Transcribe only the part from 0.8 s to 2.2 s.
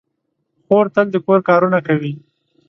تل د کور کارونه کوي.